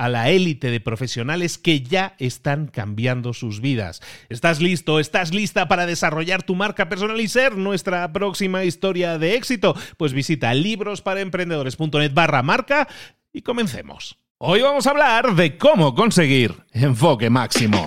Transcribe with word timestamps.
a 0.00 0.08
la 0.08 0.30
élite 0.30 0.70
de 0.70 0.80
profesionales 0.80 1.58
que 1.58 1.82
ya 1.82 2.14
están 2.18 2.68
cambiando 2.68 3.34
sus 3.34 3.60
vidas. 3.60 4.00
¿Estás 4.30 4.62
listo? 4.62 4.98
¿Estás 4.98 5.34
lista 5.34 5.68
para 5.68 5.84
desarrollar 5.84 6.42
tu 6.42 6.54
marca 6.54 6.88
personal 6.88 7.20
y 7.20 7.28
ser 7.28 7.58
nuestra 7.58 8.10
próxima 8.10 8.64
historia 8.64 9.18
de 9.18 9.34
éxito? 9.34 9.76
Pues 9.98 10.14
visita 10.14 10.54
librosparaemprendedores.net 10.54 12.14
barra 12.14 12.42
marca 12.42 12.88
y 13.30 13.42
comencemos. 13.42 14.16
Hoy 14.38 14.62
vamos 14.62 14.86
a 14.86 14.92
hablar 14.92 15.34
de 15.34 15.58
cómo 15.58 15.94
conseguir 15.94 16.54
enfoque 16.72 17.28
máximo. 17.28 17.86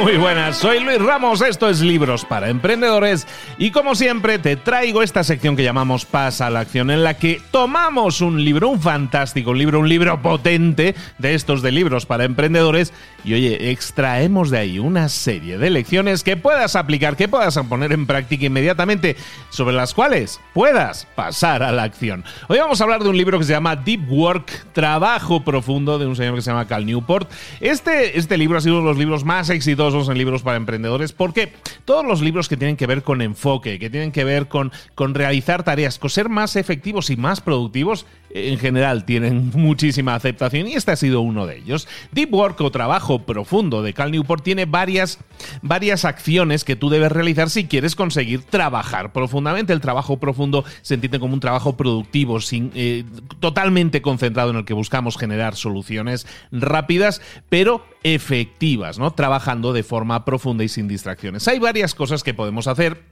Muy 0.00 0.16
buenas, 0.16 0.58
soy 0.58 0.78
Luis 0.78 1.02
Ramos, 1.02 1.42
esto 1.42 1.68
es 1.68 1.80
Libros 1.80 2.24
para 2.24 2.48
Emprendedores 2.48 3.26
y 3.58 3.72
como 3.72 3.96
siempre 3.96 4.38
te 4.38 4.54
traigo 4.54 5.02
esta 5.02 5.24
sección 5.24 5.56
que 5.56 5.64
llamamos 5.64 6.04
Pasa 6.04 6.46
a 6.46 6.50
la 6.50 6.60
Acción 6.60 6.92
en 6.92 7.02
la 7.02 7.14
que 7.14 7.42
tomamos 7.50 8.20
un 8.20 8.44
libro, 8.44 8.68
un 8.68 8.80
fantástico 8.80 9.52
libro, 9.52 9.80
un 9.80 9.88
libro 9.88 10.22
potente 10.22 10.94
de 11.18 11.34
estos 11.34 11.62
de 11.62 11.72
libros 11.72 12.06
para 12.06 12.22
emprendedores 12.24 12.92
y 13.24 13.34
oye, 13.34 13.72
extraemos 13.72 14.50
de 14.50 14.58
ahí 14.58 14.78
una 14.78 15.08
serie 15.08 15.58
de 15.58 15.70
lecciones 15.70 16.22
que 16.22 16.36
puedas 16.36 16.76
aplicar, 16.76 17.16
que 17.16 17.26
puedas 17.26 17.58
poner 17.58 17.92
en 17.92 18.06
práctica 18.06 18.46
inmediatamente, 18.46 19.16
sobre 19.50 19.74
las 19.74 19.94
cuales 19.94 20.40
puedas 20.54 21.06
pasar 21.16 21.64
a 21.64 21.72
la 21.72 21.82
acción. 21.82 22.24
Hoy 22.48 22.58
vamos 22.58 22.80
a 22.80 22.84
hablar 22.84 23.02
de 23.02 23.08
un 23.08 23.16
libro 23.16 23.38
que 23.38 23.44
se 23.44 23.52
llama 23.52 23.74
Deep 23.74 24.10
Work, 24.10 24.72
Trabajo 24.72 25.44
Profundo, 25.44 25.98
de 25.98 26.06
un 26.06 26.14
señor 26.14 26.36
que 26.36 26.42
se 26.42 26.50
llama 26.50 26.66
Cal 26.66 26.86
Newport. 26.86 27.30
Este, 27.60 28.18
este 28.18 28.36
libro 28.36 28.58
ha 28.58 28.60
sido 28.60 28.76
uno 28.76 28.84
de 28.84 28.90
los 28.90 28.98
libros 28.98 29.24
más 29.24 29.50
exitosos 29.50 29.71
exitosos 29.72 30.10
en 30.10 30.18
libros 30.18 30.42
para 30.42 30.58
emprendedores, 30.58 31.12
porque 31.12 31.54
todos 31.86 32.04
los 32.04 32.20
libros 32.20 32.48
que 32.48 32.58
tienen 32.58 32.76
que 32.76 32.86
ver 32.86 33.02
con 33.02 33.22
enfoque, 33.22 33.78
que 33.78 33.88
tienen 33.88 34.12
que 34.12 34.22
ver 34.24 34.46
con, 34.48 34.70
con 34.94 35.14
realizar 35.14 35.62
tareas, 35.62 35.98
con 35.98 36.10
ser 36.10 36.28
más 36.28 36.56
efectivos 36.56 37.08
y 37.08 37.16
más 37.16 37.40
productivos, 37.40 38.04
en 38.34 38.58
general 38.58 39.04
tienen 39.04 39.50
muchísima 39.54 40.14
aceptación 40.14 40.66
y 40.68 40.74
este 40.74 40.92
ha 40.92 40.96
sido 40.96 41.20
uno 41.20 41.46
de 41.46 41.58
ellos. 41.58 41.88
Deep 42.12 42.32
Work 42.32 42.60
o 42.60 42.70
trabajo 42.70 43.20
profundo 43.20 43.82
de 43.82 43.92
Cal 43.92 44.10
Newport 44.10 44.42
tiene 44.42 44.64
varias, 44.64 45.18
varias 45.60 46.04
acciones 46.04 46.64
que 46.64 46.76
tú 46.76 46.90
debes 46.90 47.12
realizar 47.12 47.50
si 47.50 47.66
quieres 47.66 47.96
conseguir 47.96 48.44
trabajar 48.44 49.12
profundamente. 49.12 49.72
El 49.72 49.80
trabajo 49.80 50.18
profundo 50.18 50.64
se 50.82 50.94
entiende 50.94 51.20
como 51.20 51.34
un 51.34 51.40
trabajo 51.40 51.76
productivo, 51.76 52.40
sin, 52.40 52.70
eh, 52.74 53.04
totalmente 53.40 54.02
concentrado 54.02 54.50
en 54.50 54.56
el 54.56 54.64
que 54.64 54.74
buscamos 54.74 55.16
generar 55.16 55.56
soluciones 55.56 56.26
rápidas, 56.50 57.20
pero 57.48 57.84
efectivas, 58.02 58.98
¿no? 58.98 59.12
Trabajando 59.12 59.72
de 59.72 59.82
forma 59.82 60.24
profunda 60.24 60.64
y 60.64 60.68
sin 60.68 60.88
distracciones. 60.88 61.46
Hay 61.48 61.58
varias 61.58 61.94
cosas 61.94 62.22
que 62.22 62.34
podemos 62.34 62.66
hacer 62.66 63.02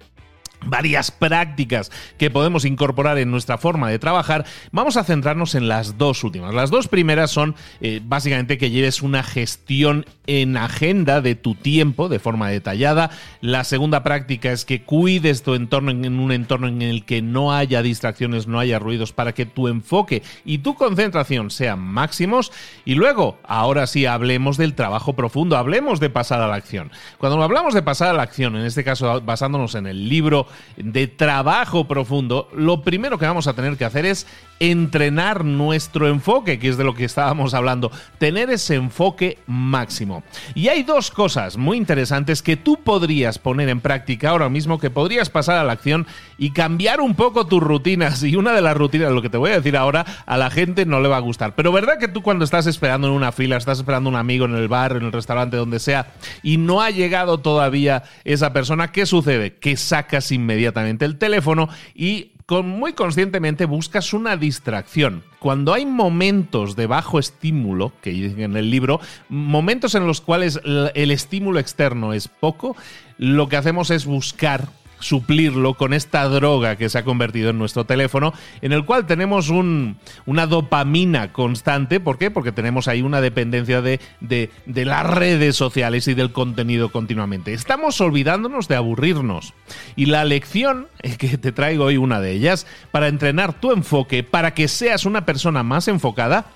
varias 0.65 1.11
prácticas 1.11 1.91
que 2.19 2.31
podemos 2.31 2.65
incorporar 2.65 3.19
en 3.19 3.31
nuestra 3.31 3.59
forma 3.59 3.89
de 3.89 3.99
trabajar, 3.99 4.45
vamos 4.73 4.97
a 4.97 5.05
centrarnos 5.05 5.55
en 5.55 5.69
las 5.69 5.99
dos 5.99 6.25
últimas. 6.25 6.55
Las 6.55 6.71
dos 6.71 6.89
primeras 6.89 7.31
son 7.31 7.55
eh, 7.81 8.01
básicamente 8.05 8.59
que 8.59 8.71
lleves 8.71 9.03
una 9.03 9.23
gestión 9.23 10.07
en 10.27 10.57
agenda 10.57 11.21
de 11.21 11.35
tu 11.35 11.55
tiempo 11.55 12.09
de 12.09 12.19
forma 12.19 12.49
detallada. 12.49 13.11
La 13.41 13.65
segunda 13.65 14.03
práctica 14.03 14.53
es 14.53 14.65
que 14.65 14.83
cuides 14.83 15.43
tu 15.43 15.55
entorno 15.55 15.91
en 15.91 16.19
un 16.19 16.33
entorno 16.33 16.69
en 16.69 16.83
el 16.83 17.05
que 17.05 17.23
no 17.23 17.53
haya 17.53 17.83
distracciones, 17.83 18.47
no 18.47 18.59
haya 18.59 18.79
ruidos, 18.79 19.13
para 19.13 19.33
que 19.33 19.47
tu 19.47 19.69
enfoque 19.69 20.23
y 20.45 20.59
tu 20.59 20.75
concentración 20.75 21.51
sean 21.51 21.81
máximos. 21.81 22.53
Y 22.85 22.95
luego, 22.95 23.39
ahora 23.45 23.87
sí, 23.87 24.07
hablemos 24.07 24.57
del 24.57 24.75
trabajo 24.75 25.15
profundo, 25.15 25.57
hablemos 25.57 26.01
de 26.01 26.11
pasar 26.11 26.41
a 26.41 26.49
la 26.49 26.55
acción. 26.55 26.91
Cuando 27.19 27.43
hablamos 27.43 27.75
de 27.75 27.83
pasar 27.83 28.09
a 28.09 28.13
la 28.13 28.23
acción, 28.23 28.57
en 28.57 28.65
este 28.65 28.85
caso 28.85 29.21
basándonos 29.21 29.75
en 29.75 29.87
el 29.87 30.09
libro 30.09 30.47
de 30.77 31.07
trabajo 31.07 31.87
profundo, 31.87 32.49
lo 32.55 32.83
primero 32.83 33.19
que 33.19 33.27
vamos 33.27 33.47
a 33.47 33.55
tener 33.55 33.77
que 33.77 33.85
hacer 33.85 34.07
es 34.07 34.27
entrenar 34.61 35.43
nuestro 35.45 36.07
enfoque, 36.07 36.59
que 36.59 36.69
es 36.69 36.77
de 36.77 36.85
lo 36.85 36.95
que 36.95 37.07
estábamos 37.07 37.55
hablando, 37.55 37.91
tener 38.19 38.51
ese 38.51 38.75
enfoque 38.75 39.39
máximo. 39.47 40.23
Y 40.55 40.69
hay 40.69 40.83
dos 40.83 41.11
cosas 41.11 41.57
muy 41.57 41.79
interesantes 41.79 42.43
que 42.43 42.57
tú 42.57 42.77
podrías 42.77 43.39
poner 43.39 43.71
en 43.71 43.81
práctica 43.81 44.31
ahora 44.31 44.51
mismo, 44.51 44.79
que 44.79 44.91
podrías 44.91 45.31
pasar 45.31 45.57
a 45.57 45.65
la 45.65 45.73
acción 45.73 46.07
y 46.37 46.51
cambiar 46.51 47.01
un 47.01 47.15
poco 47.15 47.47
tus 47.47 47.63
rutinas. 47.63 48.23
Y 48.23 48.37
una 48.37 48.53
de 48.53 48.61
las 48.61 48.77
rutinas, 48.77 49.13
lo 49.13 49.23
que 49.23 49.31
te 49.31 49.39
voy 49.39 49.51
a 49.51 49.57
decir 49.57 49.79
ahora, 49.79 50.05
a 50.27 50.37
la 50.37 50.51
gente 50.51 50.85
no 50.85 51.01
le 51.01 51.09
va 51.09 51.17
a 51.17 51.21
gustar. 51.21 51.55
Pero 51.55 51.73
verdad 51.73 51.99
que 51.99 52.09
tú 52.09 52.23
cuando 52.23 52.45
estás 52.45 52.67
esperando 52.67 53.09
en 53.09 53.15
una 53.15 53.33
fila, 53.33 53.57
estás 53.57 53.79
esperando 53.79 54.11
un 54.11 54.17
amigo 54.17 54.45
en 54.45 54.55
el 54.55 54.69
bar, 54.69 54.93
en 54.93 55.05
el 55.05 55.13
restaurante, 55.13 55.57
donde 55.57 55.79
sea, 55.79 56.13
y 56.43 56.59
no 56.59 56.83
ha 56.83 56.91
llegado 56.91 57.39
todavía 57.39 58.03
esa 58.25 58.53
persona, 58.53 58.93
¿qué 58.93 59.07
sucede? 59.07 59.55
Que 59.55 59.79
sacas 59.79 60.33
inmediatamente 60.41 61.05
el 61.05 61.19
teléfono 61.19 61.69
y 61.95 62.33
con, 62.47 62.69
muy 62.69 62.95
conscientemente 62.95 63.65
buscas 63.65 64.13
una 64.13 64.37
distracción. 64.37 65.23
Cuando 65.39 65.73
hay 65.73 65.87
momentos 65.87 66.75
de 66.75 66.87
bajo 66.87 67.21
estímulo, 67.21 67.93
que 68.03 68.11
en 68.27 68.57
el 68.57 68.71
libro, 68.71 69.01
momentos 69.29 69.95
en 69.95 70.07
los 70.07 70.21
cuales 70.21 70.61
el 70.65 71.11
estímulo 71.13 71.61
externo 71.61 72.13
es 72.13 72.27
poco, 72.27 72.77
lo 73.19 73.49
que 73.49 73.57
hacemos 73.57 73.91
es 73.91 74.05
buscar 74.05 74.69
suplirlo 75.01 75.75
con 75.75 75.93
esta 75.93 76.29
droga 76.29 76.77
que 76.77 76.89
se 76.89 76.99
ha 76.99 77.05
convertido 77.05 77.51
en 77.51 77.59
nuestro 77.59 77.85
teléfono, 77.85 78.33
en 78.63 78.73
el 78.73 78.85
cual 78.85 79.07
tenemos 79.07 79.49
un, 79.49 79.97
una 80.27 80.47
dopamina 80.47 81.33
constante. 81.33 82.01
¿Por 82.01 82.19
qué? 82.19 82.31
Porque 82.31 82.53
tenemos 82.53 82.89
ahí 82.89 83.03
una 83.03 83.21
dependencia 83.21 83.83
de, 83.83 84.01
de, 84.21 84.51
de 84.67 84.85
las 84.85 85.07
redes 85.07 85.57
sociales 85.57 86.07
y 86.09 86.15
del 86.15 86.33
contenido 86.33 86.93
continuamente. 86.93 87.53
Estamos 87.53 88.01
olvidándonos 88.01 88.69
de 88.69 88.77
aburrirnos. 88.77 89.55
Y 89.97 90.07
la 90.07 90.25
lección 90.25 90.87
que 91.19 91.39
te 91.39 91.53
traigo 91.53 91.85
hoy, 91.85 91.97
una 91.97 92.21
de 92.21 92.33
ellas, 92.33 92.67
para 92.91 93.09
entrenar 93.09 93.61
tu 93.61 93.73
enfoque, 93.73 94.23
para 94.23 94.55
que 94.55 94.69
seas 94.69 95.05
una 95.05 95.25
persona 95.27 95.63
más 95.63 95.89
enfocada, 95.89 96.47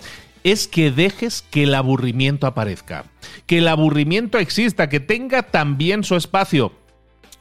es 0.45 0.69
que 0.69 0.91
dejes 0.91 1.43
que 1.51 1.65
el 1.65 1.75
aburrimiento 1.75 2.47
aparezca, 2.47 3.07
que 3.47 3.59
el 3.59 3.69
aburrimiento 3.69 4.39
exista, 4.39 4.91
que 4.91 5.01
tenga 5.01 5.45
también 5.45 6.05
su 6.05 6.17
espacio 6.17 6.73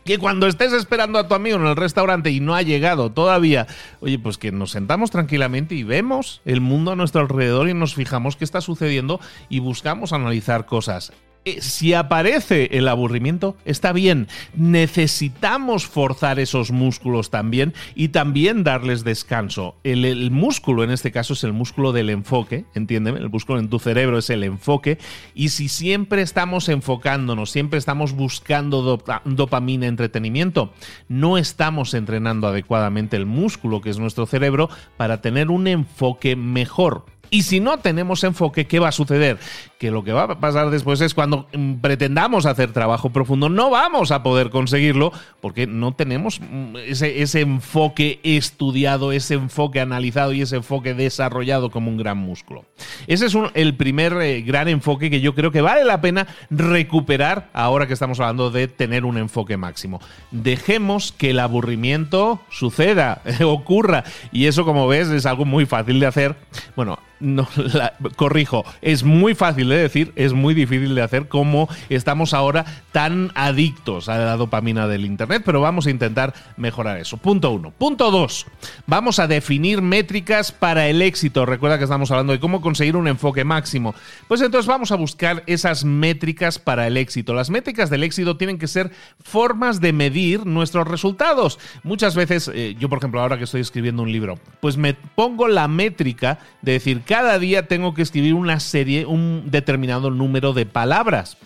que 0.05 0.17
cuando 0.17 0.47
estés 0.47 0.73
esperando 0.73 1.19
a 1.19 1.27
tu 1.27 1.33
amigo 1.33 1.57
en 1.57 1.65
el 1.65 1.75
restaurante 1.75 2.31
y 2.31 2.39
no 2.39 2.55
ha 2.55 2.61
llegado 2.61 3.11
todavía, 3.11 3.67
oye, 3.99 4.19
pues 4.19 4.37
que 4.37 4.51
nos 4.51 4.71
sentamos 4.71 5.11
tranquilamente 5.11 5.75
y 5.75 5.83
vemos 5.83 6.41
el 6.45 6.61
mundo 6.61 6.91
a 6.91 6.95
nuestro 6.95 7.21
alrededor 7.21 7.69
y 7.69 7.73
nos 7.73 7.95
fijamos 7.95 8.35
qué 8.35 8.43
está 8.43 8.61
sucediendo 8.61 9.19
y 9.49 9.59
buscamos 9.59 10.13
analizar 10.13 10.65
cosas. 10.65 11.13
Eh, 11.45 11.61
si 11.61 11.93
aparece 11.93 12.69
el 12.71 12.87
aburrimiento, 12.87 13.57
está 13.65 13.91
bien. 13.91 14.27
Necesitamos 14.55 15.85
forzar 15.85 16.39
esos 16.39 16.71
músculos 16.71 17.29
también 17.29 17.73
y 17.95 18.09
también 18.09 18.63
darles 18.63 19.03
descanso. 19.03 19.75
El, 19.83 20.31
músculo, 20.31 20.83
en 20.83 20.91
este 20.91 21.11
caso, 21.11 21.33
es 21.33 21.43
el 21.43 21.51
músculo 21.51 21.91
del 21.91 22.09
enfoque, 22.09 22.65
entiéndeme, 22.75 23.19
el 23.19 23.29
músculo 23.29 23.59
en 23.59 23.69
tu 23.69 23.79
cerebro 23.79 24.17
es 24.17 24.29
el 24.29 24.43
enfoque. 24.43 24.97
Y 25.35 25.49
si 25.49 25.67
siempre 25.67 26.21
estamos 26.21 26.69
enfocándonos, 26.69 27.51
siempre 27.51 27.77
estamos 27.77 28.13
buscando 28.13 28.81
dopamina, 29.25 29.87
entretenimiento, 29.87 30.73
no 31.09 31.37
estamos 31.37 31.93
entrenando 31.93 32.47
adecuadamente 32.47 33.17
el 33.17 33.25
músculo 33.25 33.81
que 33.81 33.89
es 33.89 33.99
nuestro 33.99 34.25
cerebro 34.25 34.69
para 34.95 35.21
tener 35.21 35.49
un 35.49 35.67
enfoque 35.67 36.35
mejor. 36.35 37.05
Y 37.33 37.41
si 37.41 37.59
no 37.59 37.79
tenemos 37.79 38.23
enfoque, 38.23 38.67
¿qué 38.67 38.77
va 38.77 38.89
a 38.89 38.91
suceder? 38.91 39.39
Que 39.83 39.91
lo 39.91 40.05
que 40.05 40.13
va 40.13 40.23
a 40.23 40.39
pasar 40.39 40.69
después 40.69 41.01
es 41.01 41.13
cuando 41.13 41.45
mm, 41.51 41.81
pretendamos 41.81 42.45
hacer 42.45 42.71
trabajo 42.71 43.09
profundo, 43.09 43.49
no 43.49 43.69
vamos 43.69 44.11
a 44.11 44.23
poder 44.23 44.49
conseguirlo 44.49 45.11
porque 45.41 45.67
no 45.67 45.91
tenemos 45.91 46.39
mm, 46.39 46.77
ese, 46.87 47.41
enfoque 47.41 48.21
estudiado, 48.23 49.11
ese 49.11 49.33
enfoque 49.33 49.81
analizado 49.81 50.31
y 50.31 50.41
ese 50.41 50.55
enfoque 50.55 50.93
desarrollado 50.93 51.69
como 51.69 51.91
un 51.91 51.97
gran 51.97 52.17
músculo. 52.17 52.63
Ese 53.07 53.25
es 53.25 53.35
el 53.55 53.75
primer 53.75 54.13
eh, 54.21 54.41
gran 54.43 54.69
enfoque 54.69 55.09
que 55.09 55.19
yo 55.19 55.35
creo 55.35 55.51
que 55.51 55.59
vale 55.59 55.83
la 55.83 55.99
pena 55.99 56.27
recuperar 56.49 57.49
ahora 57.51 57.85
que 57.85 57.91
estamos 57.91 58.21
hablando 58.21 58.51
de 58.51 58.69
tener 58.69 59.03
un 59.03 59.17
enfoque 59.17 59.57
máximo. 59.57 59.99
Dejemos 60.31 61.11
que 61.11 61.31
el 61.31 61.39
aburrimiento 61.39 62.39
suceda, 62.49 63.21
ocurra. 63.45 64.05
Y 64.31 64.45
eso, 64.45 64.63
como 64.63 64.87
ves, 64.87 65.09
es 65.09 65.25
algo 65.25 65.43
muy 65.43 65.65
fácil 65.65 65.99
de 65.99 66.05
hacer. 66.05 66.37
Bueno, 66.77 66.99
no, 67.23 67.47
corrijo, 68.15 68.65
es 68.81 69.03
muy 69.03 69.33
fácil 69.33 69.69
de 69.69 69.72
decir, 69.77 70.11
es 70.15 70.33
muy 70.33 70.53
difícil 70.53 70.95
de 70.95 71.01
hacer 71.01 71.27
como 71.27 71.69
estamos 71.89 72.33
ahora 72.33 72.65
tan 72.91 73.31
adictos 73.35 74.09
a 74.09 74.17
la 74.17 74.37
dopamina 74.37 74.87
del 74.87 75.05
Internet, 75.05 75.43
pero 75.45 75.61
vamos 75.61 75.87
a 75.87 75.91
intentar 75.91 76.33
mejorar 76.57 76.97
eso. 76.97 77.17
Punto 77.17 77.51
uno. 77.51 77.71
Punto 77.71 78.11
dos, 78.11 78.45
vamos 78.87 79.19
a 79.19 79.27
definir 79.27 79.81
métricas 79.81 80.51
para 80.51 80.87
el 80.87 81.01
éxito. 81.01 81.45
Recuerda 81.45 81.77
que 81.77 81.85
estamos 81.85 82.11
hablando 82.11 82.33
de 82.33 82.39
cómo 82.39 82.61
conseguir 82.61 82.95
un 82.95 83.07
enfoque 83.07 83.43
máximo. 83.43 83.95
Pues 84.27 84.41
entonces 84.41 84.67
vamos 84.67 84.91
a 84.91 84.95
buscar 84.95 85.43
esas 85.47 85.85
métricas 85.85 86.59
para 86.59 86.87
el 86.87 86.97
éxito. 86.97 87.33
Las 87.33 87.49
métricas 87.49 87.89
del 87.89 88.03
éxito 88.03 88.37
tienen 88.37 88.57
que 88.57 88.67
ser 88.67 88.91
formas 89.23 89.81
de 89.81 89.93
medir 89.93 90.45
nuestros 90.45 90.87
resultados. 90.87 91.59
Muchas 91.83 92.15
veces, 92.15 92.49
eh, 92.53 92.75
yo 92.79 92.89
por 92.89 92.99
ejemplo, 92.99 93.21
ahora 93.21 93.37
que 93.37 93.45
estoy 93.45 93.61
escribiendo 93.61 94.03
un 94.03 94.11
libro, 94.11 94.37
pues 94.59 94.77
me 94.77 94.93
pongo 94.93 95.47
la 95.47 95.67
métrica 95.67 96.39
de 96.61 96.73
decir, 96.73 97.01
cada 97.05 97.39
día 97.39 97.67
tengo 97.67 97.93
que 97.93 98.01
escribir 98.01 98.33
una 98.33 98.59
serie, 98.59 99.05
un 99.05 99.45
determinado 99.63 100.11
número 100.11 100.53
de 100.53 100.65
palabras. 100.65 101.37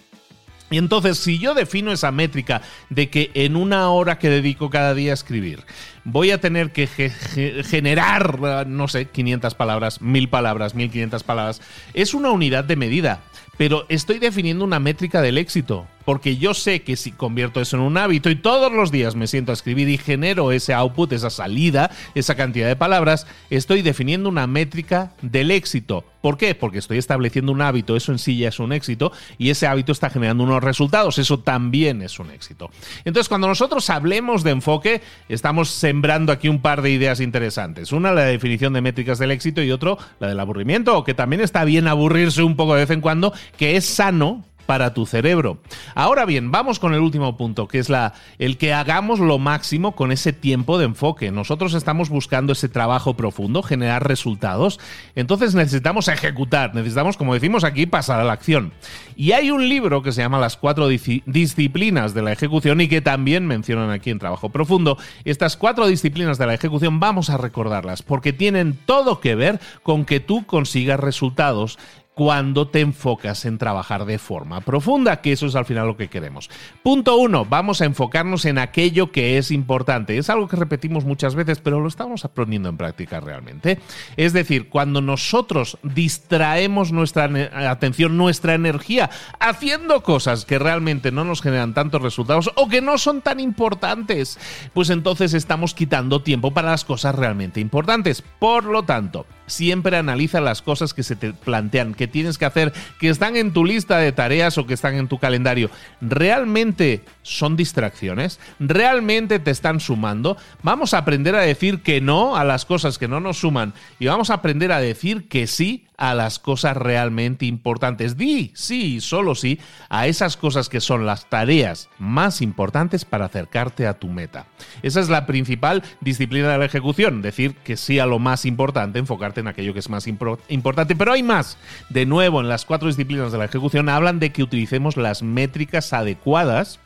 Y 0.69 0.77
entonces, 0.77 1.17
si 1.17 1.39
yo 1.39 1.53
defino 1.53 1.93
esa 1.93 2.11
métrica 2.11 2.61
de 2.89 3.09
que 3.09 3.31
en 3.35 3.55
una 3.55 3.89
hora 3.89 4.19
que 4.19 4.29
dedico 4.29 4.69
cada 4.69 4.93
día 4.93 5.11
a 5.11 5.13
escribir, 5.13 5.63
voy 6.03 6.31
a 6.31 6.41
tener 6.41 6.71
que 6.71 6.87
generar, 6.87 8.67
no 8.67 8.87
sé, 8.89 9.05
500 9.05 9.55
palabras, 9.55 10.01
1000 10.01 10.29
palabras, 10.29 10.75
1500 10.75 11.23
palabras, 11.23 11.61
es 11.93 12.13
una 12.13 12.31
unidad 12.31 12.65
de 12.65 12.75
medida, 12.75 13.21
pero 13.57 13.85
estoy 13.87 14.19
definiendo 14.19 14.65
una 14.65 14.79
métrica 14.79 15.21
del 15.21 15.37
éxito 15.37 15.87
porque 16.07 16.37
yo 16.37 16.53
sé 16.53 16.83
que 16.83 16.95
si 16.95 17.11
convierto 17.11 17.59
eso 17.59 17.75
en 17.75 17.83
un 17.83 17.97
hábito 17.97 18.29
y 18.29 18.37
todos 18.37 18.71
los 18.71 18.91
días 18.91 19.17
me 19.17 19.27
siento 19.27 19.51
a 19.51 19.53
escribir 19.53 19.89
y 19.89 19.97
genero 19.97 20.53
ese 20.53 20.73
output, 20.73 21.11
esa 21.11 21.29
salida, 21.29 21.91
esa 22.15 22.35
cantidad 22.35 22.65
de 22.65 22.77
palabras, 22.77 23.27
estoy 23.49 23.81
definiendo 23.81 24.29
una 24.29 24.47
métrica 24.47 25.11
del 25.21 25.51
éxito. 25.51 26.05
¿Por 26.21 26.37
qué? 26.37 26.55
Porque 26.55 26.77
estoy 26.77 26.97
estableciendo 26.97 27.51
un 27.51 27.61
hábito, 27.61 27.97
eso 27.97 28.13
en 28.13 28.19
sí 28.19 28.37
ya 28.37 28.47
es 28.47 28.59
un 28.59 28.71
éxito, 28.71 29.11
y 29.37 29.49
ese 29.49 29.67
hábito 29.67 29.91
está 29.91 30.09
generando 30.09 30.45
unos 30.45 30.63
resultados, 30.63 31.17
eso 31.17 31.39
también 31.39 32.01
es 32.01 32.19
un 32.19 32.31
éxito. 32.31 32.71
Entonces, 33.03 33.27
cuando 33.27 33.49
nosotros 33.49 33.89
hablemos 33.89 34.45
de 34.45 34.51
enfoque, 34.51 35.01
estamos 35.27 35.71
sembrando 35.71 36.31
aquí 36.31 36.47
un 36.47 36.61
par 36.61 36.83
de 36.83 36.91
ideas 36.91 37.19
interesantes. 37.19 37.91
Una, 37.91 38.13
la 38.13 38.23
definición 38.23 38.71
de 38.71 38.79
métricas 38.79 39.19
del 39.19 39.31
éxito, 39.31 39.61
y 39.61 39.73
otro, 39.73 39.97
la 40.21 40.29
del 40.29 40.39
aburrimiento, 40.39 41.03
que 41.03 41.13
también 41.13 41.41
está 41.41 41.65
bien 41.65 41.85
aburrirse 41.85 42.43
un 42.43 42.55
poco 42.55 42.75
de 42.75 42.83
vez 42.83 42.91
en 42.91 43.01
cuando, 43.01 43.33
que 43.57 43.75
es 43.75 43.83
sano 43.83 44.45
para 44.67 44.93
tu 44.93 45.07
cerebro. 45.07 45.57
Ahora 45.95 46.25
bien, 46.25 46.51
vamos 46.51 46.77
con 46.77 46.93
el 46.93 46.99
último 46.99 47.35
punto, 47.37 47.67
que 47.67 47.79
es 47.79 47.89
la, 47.89 48.13
el 48.37 48.57
que 48.57 48.73
hagamos 48.73 49.19
lo 49.19 49.39
máximo 49.39 49.95
con 49.95 50.11
ese 50.11 50.33
tiempo 50.33 50.77
de 50.77 50.85
enfoque. 50.85 51.31
Nosotros 51.31 51.73
estamos 51.73 52.09
buscando 52.09 52.53
ese 52.53 52.69
trabajo 52.69 53.15
profundo, 53.15 53.63
generar 53.63 54.07
resultados, 54.07 54.79
entonces 55.15 55.55
necesitamos 55.55 56.07
ejecutar, 56.07 56.75
necesitamos, 56.75 57.17
como 57.17 57.33
decimos 57.33 57.63
aquí, 57.63 57.87
pasar 57.87 58.19
a 58.19 58.23
la 58.23 58.33
acción. 58.33 58.73
Y 59.15 59.31
hay 59.31 59.49
un 59.49 59.67
libro 59.67 60.03
que 60.03 60.11
se 60.11 60.21
llama 60.21 60.37
Las 60.37 60.57
cuatro 60.57 60.87
disciplinas 60.87 62.13
de 62.13 62.21
la 62.21 62.33
ejecución 62.33 62.81
y 62.81 62.87
que 62.87 63.01
también 63.01 63.47
mencionan 63.47 63.89
aquí 63.89 64.11
en 64.11 64.19
Trabajo 64.19 64.49
Profundo. 64.49 64.97
Estas 65.23 65.57
cuatro 65.57 65.87
disciplinas 65.87 66.37
de 66.37 66.45
la 66.45 66.53
ejecución 66.53 66.99
vamos 66.99 67.29
a 67.29 67.37
recordarlas 67.37 68.03
porque 68.03 68.33
tienen 68.33 68.77
todo 68.85 69.19
que 69.19 69.35
ver 69.35 69.59
con 69.81 70.05
que 70.05 70.19
tú 70.19 70.45
consigas 70.45 70.99
resultados 70.99 71.79
cuando 72.17 72.67
te 72.67 72.79
enfocas 72.79 73.45
en 73.45 73.59
trabajar 73.59 74.05
de 74.05 74.17
forma 74.17 74.61
profunda, 74.61 75.21
que 75.21 75.33
eso 75.33 75.45
es 75.45 75.53
al 75.53 75.65
final 75.65 75.85
lo 75.85 75.97
que 75.97 76.07
queremos. 76.07 76.49
Punto 76.81 77.15
uno, 77.15 77.45
vamos 77.45 77.79
a 77.79 77.85
enfocarnos 77.85 78.45
en 78.45 78.57
aquello 78.57 79.11
que 79.11 79.37
es 79.37 79.51
importante. 79.51 80.17
Es 80.17 80.31
algo 80.31 80.47
que 80.47 80.55
repetimos 80.55 81.05
muchas 81.05 81.35
veces, 81.35 81.59
pero 81.59 81.79
lo 81.79 81.87
estamos 81.87 82.25
aprendiendo 82.25 82.69
en 82.69 82.77
práctica 82.77 83.19
realmente. 83.19 83.77
Es 84.15 84.33
decir, 84.33 84.67
cuando 84.69 84.99
nosotros 84.99 85.77
distraemos 85.83 86.91
nuestra 86.91 87.29
atención, 87.69 88.17
nuestra 88.17 88.55
energía, 88.55 89.11
haciendo 89.39 90.01
cosas 90.01 90.45
que 90.45 90.57
realmente 90.57 91.11
no 91.11 91.23
nos 91.23 91.43
generan 91.43 91.75
tantos 91.75 92.01
resultados 92.01 92.49
o 92.55 92.67
que 92.67 92.81
no 92.81 92.97
son 92.97 93.21
tan 93.21 93.39
importantes, 93.39 94.39
pues 94.73 94.89
entonces 94.89 95.35
estamos 95.35 95.75
quitando 95.75 96.23
tiempo 96.23 96.51
para 96.51 96.71
las 96.71 96.83
cosas 96.83 97.13
realmente 97.13 97.59
importantes. 97.59 98.23
Por 98.39 98.63
lo 98.63 98.81
tanto, 98.81 99.27
siempre 99.45 99.97
analiza 99.97 100.41
las 100.41 100.63
cosas 100.63 100.95
que 100.95 101.03
se 101.03 101.15
te 101.15 101.33
plantean, 101.33 101.93
que 101.93 102.06
tienes 102.07 102.37
que 102.37 102.45
hacer, 102.45 102.73
que 102.99 103.09
están 103.09 103.35
en 103.35 103.53
tu 103.53 103.65
lista 103.65 103.97
de 103.97 104.11
tareas 104.11 104.57
o 104.57 104.65
que 104.65 104.73
están 104.73 104.95
en 104.95 105.07
tu 105.07 105.19
calendario. 105.19 105.69
¿Realmente 106.01 107.03
son 107.23 107.55
distracciones? 107.55 108.39
¿Realmente 108.59 109.39
te 109.39 109.51
están 109.51 109.79
sumando? 109.79 110.37
Vamos 110.63 110.93
a 110.93 110.99
aprender 110.99 111.35
a 111.35 111.41
decir 111.41 111.81
que 111.81 112.01
no 112.01 112.35
a 112.35 112.43
las 112.43 112.65
cosas 112.65 112.97
que 112.97 113.07
no 113.07 113.19
nos 113.19 113.39
suman 113.39 113.73
y 113.99 114.07
vamos 114.07 114.29
a 114.29 114.35
aprender 114.35 114.71
a 114.71 114.79
decir 114.79 115.27
que 115.27 115.47
sí 115.47 115.86
a 115.97 116.13
las 116.13 116.39
cosas 116.39 116.77
realmente 116.77 117.45
importantes. 117.45 118.17
Di 118.17 118.51
sí, 118.53 119.01
solo 119.01 119.35
sí, 119.35 119.59
a 119.89 120.07
esas 120.07 120.37
cosas 120.37 120.69
que 120.69 120.79
son 120.79 121.05
las 121.05 121.27
tareas 121.27 121.89
más 121.97 122.41
importantes 122.41 123.03
para 123.03 123.25
acercarte 123.25 123.87
a 123.87 123.95
tu 123.95 124.07
meta. 124.07 124.45
Esa 124.83 124.99
es 124.99 125.09
la 125.09 125.25
principal 125.25 125.83
disciplina 125.99 126.49
de 126.49 126.59
la 126.59 126.65
ejecución, 126.65 127.21
decir 127.21 127.55
que 127.55 127.77
sí 127.77 127.99
a 127.99 128.05
lo 128.05 128.19
más 128.19 128.45
importante, 128.45 128.99
enfocarte 128.99 129.41
en 129.41 129.47
aquello 129.47 129.73
que 129.73 129.79
es 129.79 129.89
más 129.89 130.07
importante. 130.07 130.95
Pero 130.95 131.11
hay 131.11 131.23
más. 131.23 131.57
De 131.89 132.05
nuevo, 132.05 132.41
en 132.41 132.47
las 132.47 132.65
cuatro 132.65 132.87
disciplinas 132.87 133.31
de 133.31 133.39
la 133.39 133.45
ejecución 133.45 133.89
hablan 133.89 134.19
de 134.19 134.31
que 134.31 134.43
utilicemos 134.43 134.97
las 134.97 135.23
métricas 135.23 135.93
adecuadas 135.93 136.79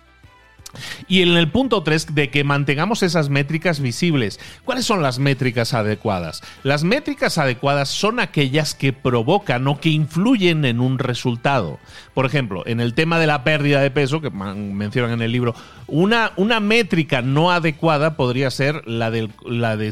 y 1.07 1.21
en 1.21 1.29
el 1.29 1.49
punto 1.49 1.83
3 1.83 2.15
de 2.15 2.29
que 2.29 2.43
mantengamos 2.43 3.03
esas 3.03 3.29
métricas 3.29 3.79
visibles. 3.79 4.39
¿Cuáles 4.65 4.85
son 4.85 5.01
las 5.01 5.19
métricas 5.19 5.73
adecuadas? 5.73 6.41
Las 6.63 6.83
métricas 6.83 7.37
adecuadas 7.37 7.89
son 7.89 8.19
aquellas 8.19 8.75
que 8.75 8.93
provocan 8.93 9.67
o 9.67 9.79
que 9.79 9.89
influyen 9.89 10.65
en 10.65 10.79
un 10.79 10.99
resultado. 10.99 11.79
Por 12.13 12.25
ejemplo, 12.25 12.63
en 12.65 12.79
el 12.79 12.93
tema 12.93 13.19
de 13.19 13.27
la 13.27 13.43
pérdida 13.43 13.81
de 13.81 13.91
peso, 13.91 14.21
que 14.21 14.29
mencionan 14.29 15.13
en 15.13 15.21
el 15.21 15.31
libro, 15.31 15.55
una, 15.87 16.31
una 16.35 16.59
métrica 16.59 17.21
no 17.21 17.51
adecuada 17.51 18.15
podría 18.15 18.49
ser 18.51 18.87
la, 18.87 19.11
del, 19.11 19.31
la 19.45 19.77
de 19.77 19.91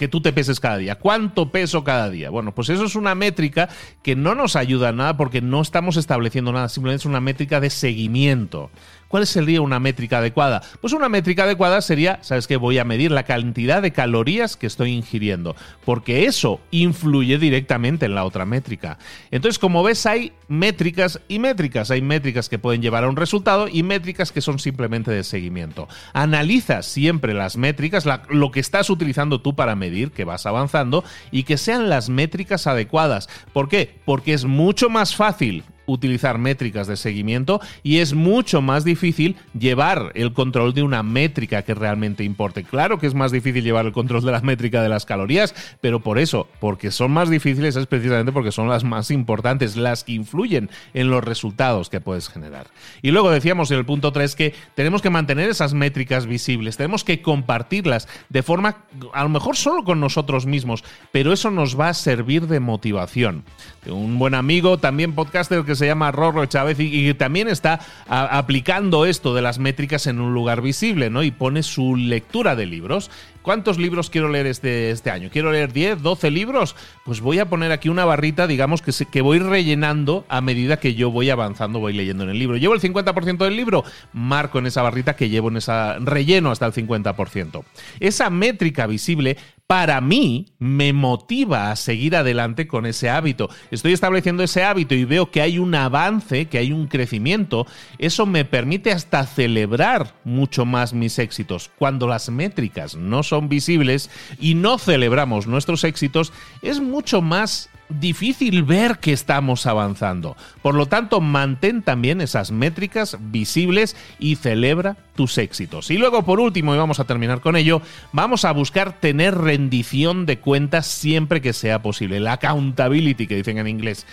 que 0.00 0.08
tú 0.08 0.22
te 0.22 0.32
peses 0.32 0.60
cada 0.60 0.78
día. 0.78 0.94
¿Cuánto 0.94 1.50
peso 1.50 1.84
cada 1.84 2.08
día? 2.08 2.30
Bueno, 2.30 2.54
pues 2.54 2.70
eso 2.70 2.86
es 2.86 2.96
una 2.96 3.14
métrica 3.14 3.68
que 4.02 4.16
no 4.16 4.34
nos 4.34 4.56
ayuda 4.56 4.88
a 4.88 4.92
nada 4.92 5.18
porque 5.18 5.42
no 5.42 5.60
estamos 5.60 5.98
estableciendo 5.98 6.52
nada, 6.52 6.70
simplemente 6.70 7.02
es 7.02 7.06
una 7.06 7.20
métrica 7.20 7.60
de 7.60 7.68
seguimiento. 7.68 8.70
¿Cuál 9.10 9.26
sería 9.26 9.60
una 9.60 9.80
métrica 9.80 10.18
adecuada? 10.18 10.62
Pues 10.80 10.92
una 10.92 11.08
métrica 11.08 11.42
adecuada 11.42 11.80
sería, 11.80 12.20
¿sabes 12.22 12.46
qué? 12.46 12.56
Voy 12.56 12.78
a 12.78 12.84
medir 12.84 13.10
la 13.10 13.24
cantidad 13.24 13.82
de 13.82 13.90
calorías 13.90 14.56
que 14.56 14.68
estoy 14.68 14.92
ingiriendo, 14.92 15.56
porque 15.84 16.26
eso 16.26 16.60
influye 16.70 17.36
directamente 17.36 18.06
en 18.06 18.14
la 18.14 18.24
otra 18.24 18.44
métrica. 18.44 18.98
Entonces, 19.32 19.58
como 19.58 19.82
ves, 19.82 20.06
hay 20.06 20.32
métricas 20.46 21.20
y 21.26 21.40
métricas. 21.40 21.90
Hay 21.90 22.02
métricas 22.02 22.48
que 22.48 22.60
pueden 22.60 22.82
llevar 22.82 23.02
a 23.02 23.08
un 23.08 23.16
resultado 23.16 23.66
y 23.66 23.82
métricas 23.82 24.30
que 24.30 24.40
son 24.40 24.60
simplemente 24.60 25.10
de 25.10 25.24
seguimiento. 25.24 25.88
Analiza 26.12 26.84
siempre 26.84 27.34
las 27.34 27.56
métricas, 27.56 28.06
lo 28.28 28.52
que 28.52 28.60
estás 28.60 28.90
utilizando 28.90 29.40
tú 29.40 29.56
para 29.56 29.74
medir, 29.74 30.12
que 30.12 30.24
vas 30.24 30.46
avanzando, 30.46 31.02
y 31.32 31.42
que 31.42 31.58
sean 31.58 31.88
las 31.88 32.10
métricas 32.10 32.68
adecuadas. 32.68 33.28
¿Por 33.52 33.68
qué? 33.68 33.92
Porque 34.04 34.34
es 34.34 34.44
mucho 34.44 34.88
más 34.88 35.16
fácil 35.16 35.64
utilizar 35.92 36.38
métricas 36.38 36.86
de 36.86 36.96
seguimiento 36.96 37.60
y 37.82 37.98
es 37.98 38.14
mucho 38.14 38.62
más 38.62 38.84
difícil 38.84 39.36
llevar 39.58 40.12
el 40.14 40.32
control 40.32 40.74
de 40.74 40.82
una 40.82 41.02
métrica 41.02 41.62
que 41.62 41.74
realmente 41.74 42.24
importe. 42.24 42.64
Claro 42.64 42.98
que 42.98 43.06
es 43.06 43.14
más 43.14 43.32
difícil 43.32 43.64
llevar 43.64 43.86
el 43.86 43.92
control 43.92 44.24
de 44.24 44.32
la 44.32 44.40
métrica 44.40 44.82
de 44.82 44.88
las 44.88 45.06
calorías, 45.06 45.54
pero 45.80 46.00
por 46.00 46.18
eso, 46.18 46.48
porque 46.60 46.90
son 46.90 47.10
más 47.10 47.30
difíciles, 47.30 47.76
es 47.76 47.86
precisamente 47.86 48.32
porque 48.32 48.52
son 48.52 48.68
las 48.68 48.84
más 48.84 49.10
importantes, 49.10 49.76
las 49.76 50.04
que 50.04 50.12
influyen 50.12 50.70
en 50.94 51.10
los 51.10 51.24
resultados 51.24 51.90
que 51.90 52.00
puedes 52.00 52.28
generar. 52.28 52.66
Y 53.02 53.10
luego 53.10 53.30
decíamos 53.30 53.70
en 53.70 53.78
el 53.78 53.86
punto 53.86 54.12
3 54.12 54.34
que 54.36 54.54
tenemos 54.74 55.02
que 55.02 55.10
mantener 55.10 55.50
esas 55.50 55.74
métricas 55.74 56.26
visibles, 56.26 56.76
tenemos 56.76 57.04
que 57.04 57.22
compartirlas 57.22 58.08
de 58.28 58.42
forma, 58.42 58.84
a 59.12 59.22
lo 59.22 59.28
mejor 59.28 59.56
solo 59.56 59.84
con 59.84 60.00
nosotros 60.00 60.46
mismos, 60.46 60.84
pero 61.12 61.32
eso 61.32 61.50
nos 61.50 61.78
va 61.78 61.88
a 61.88 61.94
servir 61.94 62.46
de 62.46 62.60
motivación. 62.60 63.44
Un 63.86 64.18
buen 64.18 64.34
amigo, 64.34 64.78
también 64.78 65.14
podcaster 65.14 65.64
que 65.64 65.74
se 65.80 65.86
llama 65.86 66.12
Rorro 66.12 66.46
Chávez 66.46 66.78
y, 66.78 67.12
también 67.14 67.48
está 67.48 67.80
aplicando 68.06 69.04
esto 69.04 69.34
de 69.34 69.42
las 69.42 69.58
métricas 69.58 70.06
en 70.06 70.20
un 70.20 70.32
lugar 70.32 70.62
visible, 70.62 71.10
¿no? 71.10 71.24
Y 71.24 71.32
pone 71.32 71.64
su 71.64 71.96
lectura 71.96 72.54
de 72.54 72.66
libros. 72.66 73.10
¿Cuántos 73.42 73.78
libros 73.78 74.10
quiero 74.10 74.28
leer 74.28 74.46
este, 74.46 74.90
este 74.90 75.10
año? 75.10 75.30
¿Quiero 75.32 75.50
leer 75.50 75.72
10, 75.72 76.02
12 76.02 76.30
libros? 76.30 76.76
Pues 77.04 77.20
voy 77.20 77.38
a 77.38 77.48
poner 77.48 77.72
aquí 77.72 77.88
una 77.88 78.04
barrita, 78.04 78.46
digamos, 78.46 78.82
que, 78.82 78.92
que 79.10 79.22
voy 79.22 79.38
rellenando 79.38 80.26
a 80.28 80.40
medida 80.42 80.78
que 80.78 80.94
yo 80.94 81.10
voy 81.10 81.30
avanzando, 81.30 81.78
voy 81.78 81.94
leyendo 81.94 82.24
en 82.24 82.30
el 82.30 82.38
libro. 82.38 82.58
¿Llevo 82.58 82.74
el 82.74 82.80
50% 82.80 83.38
del 83.38 83.56
libro? 83.56 83.82
Marco 84.12 84.58
en 84.58 84.66
esa 84.66 84.82
barrita 84.82 85.16
que 85.16 85.30
llevo 85.30 85.48
en 85.48 85.56
esa 85.56 85.98
relleno 85.98 86.50
hasta 86.50 86.66
el 86.66 86.74
50%. 86.74 87.64
Esa 87.98 88.28
métrica 88.28 88.86
visible 88.86 89.38
para 89.70 90.00
mí 90.00 90.46
me 90.58 90.92
motiva 90.92 91.70
a 91.70 91.76
seguir 91.76 92.16
adelante 92.16 92.66
con 92.66 92.86
ese 92.86 93.08
hábito. 93.08 93.48
Estoy 93.70 93.92
estableciendo 93.92 94.42
ese 94.42 94.64
hábito 94.64 94.96
y 94.96 95.04
veo 95.04 95.30
que 95.30 95.42
hay 95.42 95.60
un 95.60 95.76
avance, 95.76 96.46
que 96.46 96.58
hay 96.58 96.72
un 96.72 96.88
crecimiento. 96.88 97.68
Eso 97.96 98.26
me 98.26 98.44
permite 98.44 98.90
hasta 98.90 99.24
celebrar 99.24 100.16
mucho 100.24 100.64
más 100.64 100.92
mis 100.92 101.20
éxitos. 101.20 101.70
Cuando 101.78 102.08
las 102.08 102.30
métricas 102.30 102.96
no 102.96 103.22
son 103.22 103.48
visibles 103.48 104.10
y 104.40 104.56
no 104.56 104.76
celebramos 104.76 105.46
nuestros 105.46 105.84
éxitos, 105.84 106.32
es 106.62 106.80
mucho 106.80 107.22
más 107.22 107.70
difícil 107.90 108.64
ver 108.64 108.98
que 108.98 109.12
estamos 109.12 109.66
avanzando. 109.66 110.36
Por 110.62 110.74
lo 110.74 110.86
tanto, 110.86 111.20
mantén 111.20 111.82
también 111.82 112.20
esas 112.20 112.50
métricas 112.50 113.16
visibles 113.20 113.96
y 114.18 114.34
celebra 114.34 114.96
tus 115.20 115.36
éxitos. 115.36 115.90
Y 115.90 115.98
luego, 115.98 116.22
por 116.22 116.40
último, 116.40 116.74
y 116.74 116.78
vamos 116.78 116.98
a 116.98 117.04
terminar 117.04 117.42
con 117.42 117.54
ello, 117.54 117.82
vamos 118.10 118.46
a 118.46 118.52
buscar 118.52 118.94
tener 119.00 119.36
rendición 119.36 120.24
de 120.24 120.38
cuentas 120.38 120.86
siempre 120.86 121.42
que 121.42 121.52
sea 121.52 121.82
posible. 121.82 122.20
La 122.20 122.32
accountability 122.32 123.26
que 123.26 123.36
dicen 123.36 123.58
en 123.58 123.68
inglés. 123.68 124.06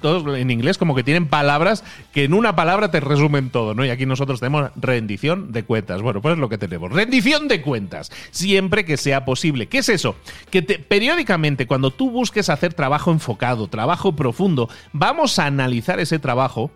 Todos 0.00 0.38
en 0.38 0.50
inglés 0.50 0.78
como 0.78 0.94
que 0.94 1.02
tienen 1.02 1.26
palabras 1.26 1.84
que 2.14 2.24
en 2.24 2.32
una 2.32 2.56
palabra 2.56 2.90
te 2.90 3.00
resumen 3.00 3.50
todo, 3.50 3.74
¿no? 3.74 3.84
Y 3.84 3.90
aquí 3.90 4.06
nosotros 4.06 4.40
tenemos 4.40 4.70
rendición 4.76 5.52
de 5.52 5.62
cuentas. 5.62 6.00
Bueno, 6.00 6.22
pues 6.22 6.32
es 6.32 6.38
lo 6.38 6.48
que 6.48 6.56
tenemos. 6.56 6.90
Rendición 6.90 7.46
de 7.46 7.60
cuentas 7.60 8.10
siempre 8.30 8.86
que 8.86 8.96
sea 8.96 9.26
posible. 9.26 9.66
¿Qué 9.66 9.76
es 9.76 9.90
eso? 9.90 10.16
Que 10.50 10.62
periódicamente 10.62 11.66
cuando 11.66 11.90
tú 11.90 12.10
busques 12.10 12.48
hacer 12.48 12.72
trabajo 12.72 13.12
enfocado, 13.12 13.68
trabajo 13.68 14.16
profundo. 14.16 14.70
Vamos 14.94 15.38
a 15.38 15.44
analizar 15.44 16.00
ese 16.00 16.18
trabajo 16.18 16.70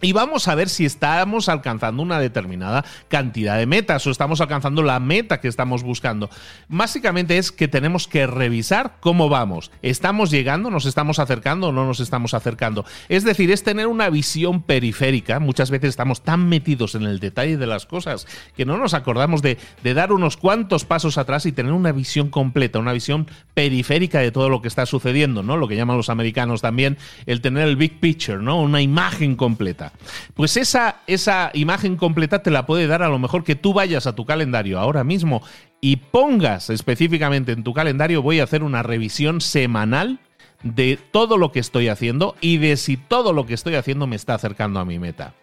y 0.00 0.12
vamos 0.12 0.48
a 0.48 0.54
ver 0.54 0.68
si 0.68 0.84
estamos 0.84 1.48
alcanzando 1.48 2.02
una 2.02 2.20
determinada 2.20 2.84
cantidad 3.08 3.58
de 3.58 3.66
metas 3.66 4.06
o 4.06 4.10
estamos 4.10 4.40
alcanzando 4.40 4.82
la 4.82 5.00
meta 5.00 5.40
que 5.40 5.48
estamos 5.48 5.82
buscando. 5.82 6.30
Básicamente 6.68 7.38
es 7.38 7.50
que 7.50 7.68
tenemos 7.68 8.06
que 8.06 8.26
revisar 8.26 8.96
cómo 9.00 9.28
vamos. 9.28 9.70
¿Estamos 9.82 10.30
llegando? 10.30 10.70
¿Nos 10.70 10.86
estamos 10.86 11.18
acercando 11.18 11.68
o 11.68 11.72
no 11.72 11.86
nos 11.86 12.00
estamos 12.00 12.34
acercando? 12.34 12.84
Es 13.08 13.24
decir, 13.24 13.50
es 13.50 13.64
tener 13.64 13.86
una 13.86 14.08
visión 14.10 14.62
periférica. 14.62 15.40
Muchas 15.40 15.70
veces 15.70 15.90
estamos 15.90 16.22
tan 16.22 16.48
metidos 16.48 16.94
en 16.94 17.02
el 17.02 17.18
detalle 17.18 17.56
de 17.56 17.66
las 17.66 17.86
cosas 17.86 18.26
que 18.56 18.64
no 18.64 18.78
nos 18.78 18.94
acordamos 18.94 19.42
de, 19.42 19.58
de 19.82 19.94
dar 19.94 20.12
unos 20.12 20.36
cuantos 20.36 20.84
pasos 20.84 21.18
atrás 21.18 21.46
y 21.46 21.52
tener 21.52 21.72
una 21.72 21.92
visión 21.92 22.30
completa, 22.30 22.78
una 22.78 22.92
visión 22.92 23.26
periférica 23.54 24.20
de 24.20 24.30
todo 24.30 24.48
lo 24.48 24.62
que 24.62 24.68
está 24.68 24.86
sucediendo, 24.86 25.42
¿no? 25.42 25.56
Lo 25.56 25.66
que 25.66 25.76
llaman 25.76 25.96
los 25.96 26.10
americanos 26.10 26.60
también 26.60 26.98
el 27.26 27.40
tener 27.40 27.66
el 27.66 27.76
big 27.76 27.98
picture, 28.00 28.38
¿no? 28.38 28.60
Una 28.60 28.80
imagen 28.80 29.36
completa. 29.36 29.87
Pues 30.34 30.56
esa, 30.56 30.96
esa 31.06 31.50
imagen 31.54 31.96
completa 31.96 32.42
te 32.42 32.50
la 32.50 32.66
puede 32.66 32.86
dar 32.86 33.02
a 33.02 33.08
lo 33.08 33.18
mejor 33.18 33.44
que 33.44 33.54
tú 33.56 33.72
vayas 33.72 34.06
a 34.06 34.14
tu 34.14 34.24
calendario 34.24 34.78
ahora 34.78 35.04
mismo 35.04 35.42
y 35.80 35.96
pongas 35.96 36.70
específicamente 36.70 37.52
en 37.52 37.64
tu 37.64 37.72
calendario, 37.72 38.22
voy 38.22 38.40
a 38.40 38.44
hacer 38.44 38.62
una 38.62 38.82
revisión 38.82 39.40
semanal 39.40 40.18
de 40.62 40.98
todo 41.12 41.38
lo 41.38 41.52
que 41.52 41.60
estoy 41.60 41.88
haciendo 41.88 42.34
y 42.40 42.58
de 42.58 42.76
si 42.76 42.96
todo 42.96 43.32
lo 43.32 43.46
que 43.46 43.54
estoy 43.54 43.76
haciendo 43.76 44.06
me 44.06 44.16
está 44.16 44.34
acercando 44.34 44.80
a 44.80 44.84
mi 44.84 44.98
meta. 44.98 45.34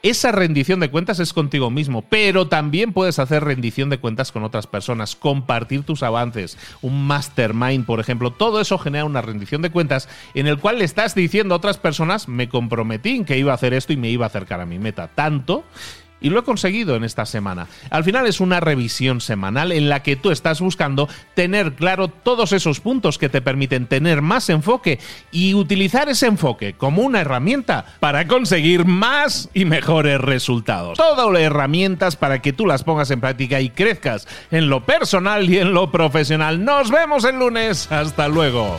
Esa 0.00 0.30
rendición 0.30 0.78
de 0.78 0.92
cuentas 0.92 1.18
es 1.18 1.32
contigo 1.32 1.70
mismo, 1.70 2.02
pero 2.02 2.46
también 2.46 2.92
puedes 2.92 3.18
hacer 3.18 3.42
rendición 3.42 3.90
de 3.90 3.98
cuentas 3.98 4.30
con 4.30 4.44
otras 4.44 4.68
personas, 4.68 5.16
compartir 5.16 5.82
tus 5.82 6.04
avances, 6.04 6.56
un 6.82 7.08
mastermind, 7.08 7.84
por 7.84 7.98
ejemplo. 7.98 8.30
Todo 8.30 8.60
eso 8.60 8.78
genera 8.78 9.04
una 9.04 9.22
rendición 9.22 9.60
de 9.60 9.70
cuentas 9.70 10.08
en 10.34 10.46
el 10.46 10.58
cual 10.58 10.78
le 10.78 10.84
estás 10.84 11.16
diciendo 11.16 11.54
a 11.54 11.58
otras 11.58 11.78
personas, 11.78 12.28
me 12.28 12.48
comprometí 12.48 13.16
en 13.16 13.24
que 13.24 13.38
iba 13.38 13.50
a 13.50 13.56
hacer 13.56 13.74
esto 13.74 13.92
y 13.92 13.96
me 13.96 14.08
iba 14.08 14.24
a 14.24 14.28
acercar 14.28 14.60
a 14.60 14.66
mi 14.66 14.78
meta. 14.78 15.08
Tanto 15.08 15.64
y 16.20 16.30
lo 16.30 16.40
he 16.40 16.44
conseguido 16.44 16.96
en 16.96 17.04
esta 17.04 17.26
semana. 17.26 17.68
Al 17.90 18.04
final 18.04 18.26
es 18.26 18.40
una 18.40 18.60
revisión 18.60 19.20
semanal 19.20 19.72
en 19.72 19.88
la 19.88 20.02
que 20.02 20.16
tú 20.16 20.30
estás 20.30 20.60
buscando 20.60 21.08
tener 21.34 21.74
claro 21.74 22.08
todos 22.08 22.52
esos 22.52 22.80
puntos 22.80 23.18
que 23.18 23.28
te 23.28 23.40
permiten 23.40 23.86
tener 23.86 24.22
más 24.22 24.48
enfoque 24.48 24.98
y 25.30 25.54
utilizar 25.54 26.08
ese 26.08 26.26
enfoque 26.26 26.74
como 26.74 27.02
una 27.02 27.20
herramienta 27.20 27.84
para 28.00 28.26
conseguir 28.26 28.84
más 28.84 29.48
y 29.54 29.64
mejores 29.64 30.20
resultados. 30.20 30.98
Todas 30.98 31.30
las 31.30 31.42
herramientas 31.42 32.16
para 32.16 32.40
que 32.40 32.52
tú 32.52 32.66
las 32.66 32.84
pongas 32.84 33.10
en 33.10 33.20
práctica 33.20 33.60
y 33.60 33.70
crezcas 33.70 34.26
en 34.50 34.68
lo 34.68 34.84
personal 34.84 35.48
y 35.48 35.58
en 35.58 35.72
lo 35.72 35.90
profesional. 35.90 36.64
Nos 36.64 36.90
vemos 36.90 37.24
el 37.24 37.38
lunes. 37.38 37.90
Hasta 37.90 38.28
luego. 38.28 38.78